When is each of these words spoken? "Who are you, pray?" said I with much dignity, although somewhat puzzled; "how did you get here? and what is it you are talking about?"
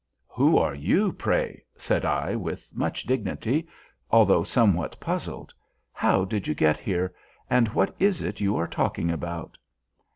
"Who 0.29 0.57
are 0.57 0.73
you, 0.73 1.11
pray?" 1.13 1.63
said 1.77 2.05
I 2.05 2.35
with 2.35 2.67
much 2.73 3.03
dignity, 3.03 3.67
although 4.09 4.43
somewhat 4.43 4.99
puzzled; 4.99 5.53
"how 5.93 6.25
did 6.25 6.47
you 6.47 6.55
get 6.55 6.79
here? 6.79 7.13
and 7.51 7.67
what 7.67 7.93
is 7.99 8.23
it 8.23 8.41
you 8.41 8.55
are 8.57 8.67
talking 8.67 9.11
about?" 9.11 9.59